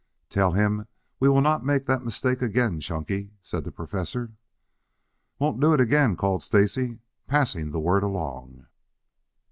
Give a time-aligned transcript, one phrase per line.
[0.31, 0.87] "Tell him
[1.19, 4.31] we will not make that mistake again, Chunky," said the Professor.
[5.37, 8.65] "Won't do it again," called Stacy, passing the word along.